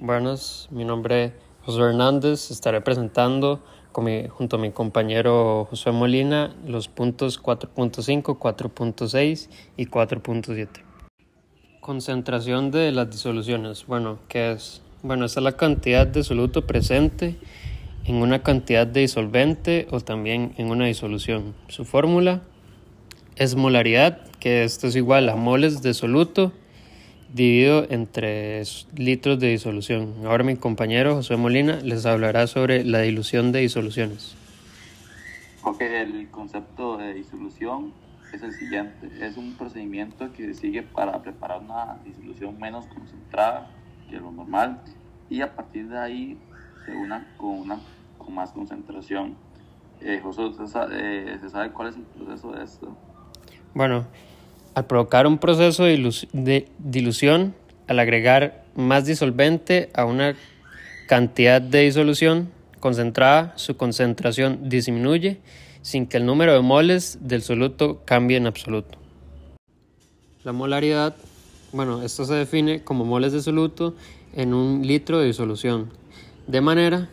Buenas, 0.00 0.68
mi 0.70 0.84
nombre 0.84 1.24
es 1.24 1.32
José 1.64 1.80
Hernández. 1.80 2.50
Estaré 2.50 2.82
presentando 2.82 3.64
junto 3.92 4.56
a 4.56 4.58
mi 4.58 4.70
compañero 4.70 5.66
José 5.70 5.90
Molina 5.90 6.54
los 6.66 6.88
puntos 6.88 7.42
4.5, 7.42 8.38
4.6 8.38 9.48
y 9.78 9.86
4.7. 9.86 10.68
Concentración 11.80 12.70
de 12.70 12.92
las 12.92 13.10
disoluciones. 13.10 13.86
Bueno, 13.86 14.18
¿qué 14.28 14.52
es? 14.52 14.82
Bueno, 15.02 15.24
esta 15.24 15.40
es 15.40 15.44
la 15.44 15.56
cantidad 15.56 16.06
de 16.06 16.22
soluto 16.24 16.66
presente 16.66 17.38
en 18.04 18.16
una 18.16 18.42
cantidad 18.42 18.86
de 18.86 19.00
disolvente 19.00 19.88
o 19.90 20.00
también 20.00 20.52
en 20.58 20.70
una 20.70 20.84
disolución. 20.84 21.54
Su 21.68 21.86
fórmula 21.86 22.42
es 23.36 23.54
molaridad, 23.54 24.20
que 24.40 24.62
esto 24.64 24.88
es 24.88 24.96
igual 24.96 25.30
a 25.30 25.36
moles 25.36 25.80
de 25.80 25.94
soluto 25.94 26.52
dividido 27.36 27.86
entre 27.90 28.62
litros 28.96 29.38
de 29.38 29.48
disolución. 29.48 30.14
Ahora 30.24 30.42
mi 30.42 30.56
compañero 30.56 31.14
José 31.14 31.36
Molina 31.36 31.76
les 31.82 32.06
hablará 32.06 32.46
sobre 32.46 32.82
la 32.82 33.00
dilución 33.00 33.52
de 33.52 33.60
disoluciones. 33.60 34.34
Ok, 35.62 35.82
el 35.82 36.28
concepto 36.30 36.96
de 36.96 37.12
disolución 37.12 37.92
es 38.32 38.42
el 38.42 38.52
siguiente. 38.52 39.08
Es 39.20 39.36
un 39.36 39.54
procedimiento 39.54 40.32
que 40.32 40.46
se 40.46 40.54
sigue 40.54 40.82
para 40.82 41.20
preparar 41.22 41.60
una 41.60 41.98
disolución 42.04 42.58
menos 42.58 42.86
concentrada 42.86 43.70
que 44.08 44.16
lo 44.16 44.32
normal 44.32 44.80
y 45.28 45.42
a 45.42 45.54
partir 45.54 45.88
de 45.88 45.98
ahí 45.98 46.38
se 46.84 46.92
una 46.92 47.26
con 47.36 47.50
una 47.50 47.80
con 48.16 48.34
más 48.34 48.52
concentración. 48.52 49.36
Eh, 50.00 50.20
José, 50.22 50.42
eh, 50.92 51.38
¿se 51.40 51.50
sabe 51.50 51.70
cuál 51.70 51.88
es 51.88 51.96
el 51.96 52.02
proceso 52.02 52.52
de 52.52 52.64
esto? 52.64 52.96
Bueno, 53.74 54.06
al 54.76 54.86
provocar 54.86 55.26
un 55.26 55.38
proceso 55.38 55.84
de 55.84 56.68
dilución, 56.78 57.54
al 57.88 57.98
agregar 57.98 58.62
más 58.74 59.06
disolvente 59.06 59.88
a 59.94 60.04
una 60.04 60.36
cantidad 61.08 61.62
de 61.62 61.80
disolución 61.80 62.50
concentrada, 62.78 63.54
su 63.56 63.78
concentración 63.78 64.68
disminuye 64.68 65.40
sin 65.80 66.06
que 66.06 66.18
el 66.18 66.26
número 66.26 66.52
de 66.52 66.60
moles 66.60 67.18
del 67.22 67.40
soluto 67.40 68.02
cambie 68.04 68.36
en 68.36 68.46
absoluto. 68.46 68.98
La 70.44 70.52
molaridad, 70.52 71.16
bueno, 71.72 72.02
esto 72.02 72.26
se 72.26 72.34
define 72.34 72.84
como 72.84 73.06
moles 73.06 73.32
de 73.32 73.40
soluto 73.40 73.94
en 74.34 74.52
un 74.52 74.86
litro 74.86 75.20
de 75.20 75.28
disolución, 75.28 75.88
de 76.46 76.60
manera 76.60 77.08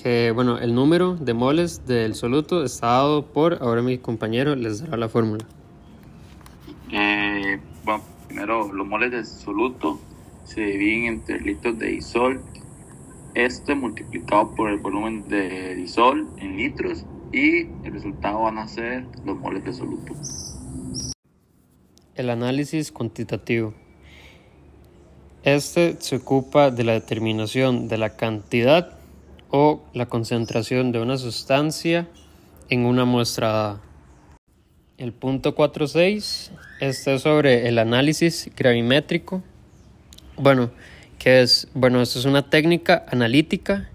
que, 0.00 0.30
bueno, 0.30 0.58
el 0.58 0.72
número 0.72 1.16
de 1.16 1.34
moles 1.34 1.84
del 1.84 2.14
soluto 2.14 2.62
está 2.62 2.86
dado 2.86 3.26
por, 3.26 3.58
ahora 3.60 3.82
mi 3.82 3.98
compañero 3.98 4.54
les 4.54 4.82
dará 4.82 4.96
la 4.98 5.08
fórmula. 5.08 5.44
Eh, 6.90 7.60
bueno, 7.84 8.02
primero 8.26 8.72
los 8.72 8.86
moles 8.86 9.10
de 9.10 9.24
soluto 9.24 10.00
se 10.44 10.62
dividen 10.62 11.04
entre 11.04 11.40
litros 11.40 11.78
de 11.78 11.88
disol. 11.88 12.40
Este 13.34 13.74
multiplicado 13.74 14.54
por 14.54 14.70
el 14.70 14.78
volumen 14.78 15.28
de 15.28 15.74
disol 15.74 16.28
en 16.38 16.56
litros 16.56 17.04
y 17.32 17.66
el 17.84 17.92
resultado 17.92 18.42
van 18.42 18.58
a 18.58 18.66
ser 18.66 19.04
los 19.24 19.38
moles 19.38 19.64
de 19.64 19.72
soluto. 19.72 20.14
El 22.14 22.30
análisis 22.30 22.90
cuantitativo. 22.90 23.74
Este 25.44 25.96
se 26.00 26.16
ocupa 26.16 26.70
de 26.70 26.84
la 26.84 26.92
determinación 26.92 27.88
de 27.88 27.98
la 27.98 28.16
cantidad 28.16 28.98
o 29.50 29.82
la 29.92 30.06
concentración 30.06 30.90
de 30.92 31.00
una 31.00 31.16
sustancia 31.16 32.08
en 32.68 32.86
una 32.86 33.04
muestra 33.04 33.48
dada. 33.48 33.80
El 34.96 35.12
punto 35.12 35.54
4.6 35.54 36.50
este 36.80 37.14
es 37.14 37.22
sobre 37.22 37.68
el 37.68 37.78
análisis 37.78 38.50
gravimétrico. 38.56 39.42
Bueno, 40.36 40.70
que 41.18 41.42
es, 41.42 41.68
bueno, 41.74 42.00
esto 42.00 42.18
es 42.18 42.24
una 42.24 42.48
técnica 42.48 43.04
analítica 43.10 43.88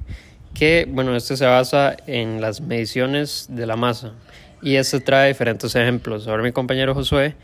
que, 0.53 0.87
bueno, 0.89 1.15
este 1.15 1.37
se 1.37 1.45
basa 1.45 1.95
en 2.05 2.41
las 2.41 2.61
mediciones 2.61 3.47
de 3.49 3.65
la 3.65 3.75
masa 3.75 4.13
y 4.61 4.75
este 4.75 4.99
trae 4.99 5.29
diferentes 5.29 5.75
ejemplos. 5.75 6.27
Ahora 6.27 6.43
mi 6.43 6.51
compañero 6.51 6.93
Josué 6.93 7.35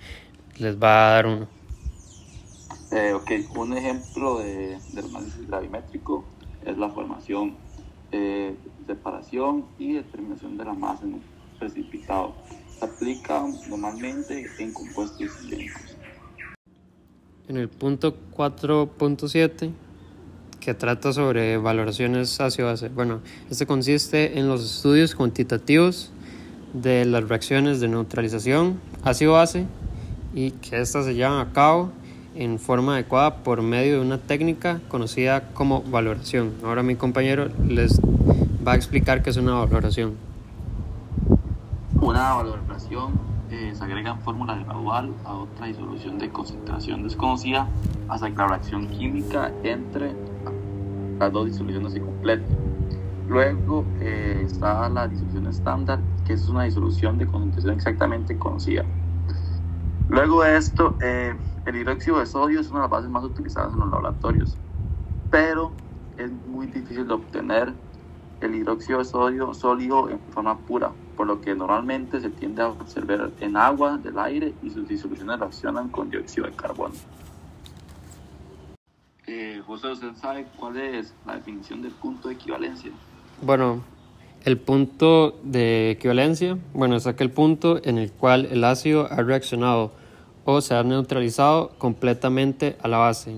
les 0.57 0.77
va 0.77 1.09
a 1.09 1.13
dar 1.15 1.27
uno. 1.27 1.47
Eh, 2.91 3.13
ok, 3.13 3.31
un 3.55 3.77
ejemplo 3.77 4.39
de, 4.39 4.77
del 4.93 5.05
análisis 5.05 5.47
gravimétrico 5.47 6.25
es 6.65 6.77
la 6.77 6.89
formación, 6.89 7.55
eh, 8.11 8.55
separación 8.87 9.65
y 9.77 9.93
determinación 9.93 10.57
de 10.57 10.65
la 10.65 10.73
masa 10.73 11.03
en 11.03 11.15
un 11.15 11.23
precipitado 11.59 12.33
aplica 12.81 13.43
normalmente 13.69 14.49
en 14.59 14.73
compuestos 14.73 15.31
iónicos. 15.47 15.81
En 17.47 17.57
el 17.57 17.69
punto 17.69 18.15
4.7 18.35 19.71
que 20.59 20.73
trata 20.73 21.13
sobre 21.13 21.57
valoraciones 21.57 22.39
ácido-base. 22.39 22.89
Bueno, 22.89 23.21
este 23.49 23.65
consiste 23.65 24.37
en 24.37 24.47
los 24.47 24.63
estudios 24.63 25.15
cuantitativos 25.15 26.11
de 26.73 27.05
las 27.05 27.27
reacciones 27.27 27.79
de 27.79 27.87
neutralización 27.87 28.79
ácido-base 29.03 29.65
y 30.33 30.51
que 30.51 30.79
éstas 30.79 31.05
se 31.05 31.15
llevan 31.15 31.39
a 31.39 31.51
cabo 31.53 31.91
en 32.35 32.59
forma 32.59 32.93
adecuada 32.93 33.37
por 33.37 33.61
medio 33.61 33.95
de 33.95 34.01
una 34.01 34.19
técnica 34.19 34.81
conocida 34.87 35.49
como 35.53 35.81
valoración. 35.81 36.53
Ahora 36.63 36.83
mi 36.83 36.95
compañero 36.95 37.49
les 37.67 37.99
va 38.65 38.73
a 38.73 38.75
explicar 38.75 39.23
qué 39.23 39.31
es 39.31 39.37
una 39.37 39.53
valoración. 39.53 40.28
Una 42.01 42.33
valoración 42.33 43.13
eh, 43.49 43.73
se 43.75 43.83
agrega 43.83 44.11
en 44.11 44.21
fórmula 44.21 44.55
gradual 44.55 45.13
a 45.25 45.33
otra 45.33 45.65
disolución 45.65 46.17
de 46.17 46.31
concentración 46.31 47.03
desconocida 47.03 47.67
hasta 48.07 48.29
que 48.29 48.37
la 48.37 48.47
reacción 48.47 48.87
química 48.87 49.51
entre 49.63 50.15
las 51.19 51.33
dos 51.33 51.47
disoluciones 51.47 51.91
se 51.91 51.99
complete. 51.99 52.45
Luego 53.27 53.85
eh, 53.99 54.41
está 54.45 54.87
la 54.87 55.09
disolución 55.09 55.47
estándar, 55.47 55.99
que 56.25 56.33
es 56.33 56.47
una 56.47 56.63
disolución 56.63 57.17
de 57.17 57.27
concentración 57.27 57.73
exactamente 57.73 58.37
conocida. 58.39 58.85
Luego 60.07 60.43
de 60.43 60.55
esto, 60.55 60.97
eh, 61.01 61.35
el 61.65 61.75
hidróxido 61.75 62.19
de 62.19 62.25
sodio 62.25 62.61
es 62.61 62.69
una 62.69 62.79
de 62.79 62.83
las 62.83 62.91
bases 62.91 63.09
más 63.09 63.25
utilizadas 63.25 63.73
en 63.73 63.79
los 63.81 63.89
laboratorios, 63.89 64.57
pero 65.29 65.73
es 66.17 66.31
muy 66.47 66.67
difícil 66.67 67.05
de 67.07 67.13
obtener 67.13 67.73
el 68.39 68.55
hidróxido 68.55 68.99
de 68.99 69.05
sodio 69.05 69.53
sólido 69.53 70.09
en 70.09 70.19
forma 70.31 70.57
pura, 70.65 70.93
por 71.19 71.27
lo 71.27 71.41
que 71.41 71.53
normalmente 71.53 72.21
se 72.21 72.29
tiende 72.29 72.61
a 72.61 72.69
observar 72.69 73.31
en 73.41 73.57
agua 73.57 73.97
del 73.97 74.17
aire 74.17 74.53
y 74.63 74.69
sus 74.69 74.87
disoluciones 74.87 75.37
reaccionan 75.37 75.89
con 75.89 76.09
dióxido 76.09 76.47
de 76.47 76.53
carbono. 76.53 76.93
Eh, 79.27 79.61
José, 79.67 79.89
¿usted 79.89 80.15
sabe 80.15 80.47
cuál 80.57 80.77
es 80.77 81.13
la 81.27 81.35
definición 81.35 81.81
del 81.81 81.91
punto 81.91 82.29
de 82.29 82.35
equivalencia? 82.35 82.91
Bueno, 83.41 83.83
el 84.45 84.57
punto 84.59 85.37
de 85.43 85.91
equivalencia, 85.91 86.57
bueno, 86.73 86.95
es 86.95 87.05
aquel 87.05 87.31
punto 87.31 87.81
en 87.83 87.97
el 87.97 88.13
cual 88.13 88.45
el 88.45 88.63
ácido 88.63 89.11
ha 89.11 89.17
reaccionado 89.17 89.91
o 90.45 90.61
se 90.61 90.73
ha 90.73 90.83
neutralizado 90.83 91.71
completamente 91.77 92.77
a 92.81 92.87
la 92.87 92.97
base. 92.97 93.35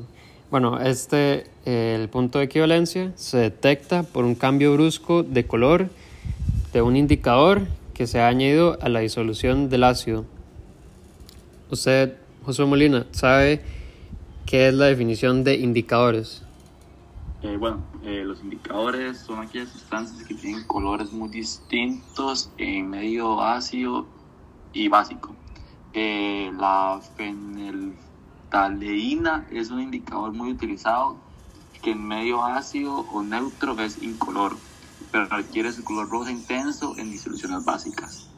Bueno, 0.52 0.80
este, 0.80 1.48
el 1.66 2.10
punto 2.10 2.38
de 2.38 2.46
equivalencia 2.46 3.12
se 3.16 3.38
detecta 3.38 4.04
por 4.04 4.24
un 4.24 4.36
cambio 4.36 4.72
brusco 4.74 5.24
de 5.24 5.48
color 5.48 5.90
de 6.74 6.82
un 6.82 6.96
indicador 6.96 7.68
que 7.94 8.08
se 8.08 8.22
ha 8.22 8.28
añadido 8.28 8.78
a 8.82 8.90
la 8.90 9.02
disolución 9.02 9.70
del 9.70 9.84
ácido. 9.84 10.26
Usted, 11.70 12.18
José 12.44 12.66
Molina, 12.66 13.06
¿sabe 13.12 13.64
qué 14.46 14.68
es 14.68 14.74
la 14.74 14.86
definición 14.86 15.44
de 15.44 15.56
indicadores? 15.56 16.44
Eh, 17.44 17.58
bueno, 17.58 17.80
eh, 18.04 18.24
los 18.24 18.42
indicadores 18.42 19.18
son 19.20 19.40
aquellas 19.40 19.70
sustancias 19.70 20.28
que 20.28 20.36
tienen 20.36 20.64
colores 20.66 21.12
muy 21.12 21.30
distintos 21.30 22.52
en 22.58 22.90
medio 22.90 23.42
ácido 23.42 24.06
y 24.74 24.88
básico. 24.88 25.36
Eh, 25.94 26.52
la 26.58 27.02
fenel 27.18 27.94
taleína 28.50 29.48
es 29.52 29.72
un 29.72 29.82
indicador 29.82 30.34
muy 30.34 30.52
utilizado 30.52 31.18
que 31.82 31.92
en 31.92 32.08
medio 32.08 32.44
ácido 32.44 33.06
o 33.12 33.24
neutro 33.24 33.80
es 33.80 34.02
incoloro, 34.04 34.58
pero 35.12 35.28
requiere 35.30 35.72
su 35.74 35.84
color 35.84 36.10
rojo 36.10 36.30
intenso 36.30 36.96
en 36.98 37.12
disoluciones 37.12 37.64
básicas. 37.66 38.31